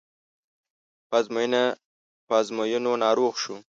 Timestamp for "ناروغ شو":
3.03-3.55